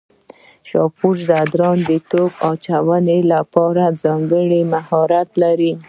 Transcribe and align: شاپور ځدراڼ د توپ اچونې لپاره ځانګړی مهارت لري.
شاپور 0.69 1.15
ځدراڼ 1.27 1.77
د 1.89 1.91
توپ 2.09 2.31
اچونې 2.49 3.19
لپاره 3.33 3.83
ځانګړی 4.03 4.61
مهارت 4.73 5.29
لري. 5.41 5.71